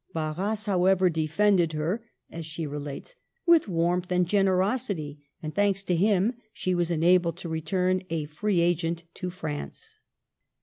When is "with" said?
3.45-3.67